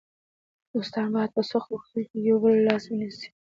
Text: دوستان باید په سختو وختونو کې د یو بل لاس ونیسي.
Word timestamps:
دوستان 0.73 1.05
باید 1.15 1.31
په 1.35 1.41
سختو 1.51 1.71
وختونو 1.73 2.01
کې 2.07 2.15
د 2.19 2.23
یو 2.27 2.37
بل 2.43 2.53
لاس 2.67 2.83
ونیسي. 2.87 3.27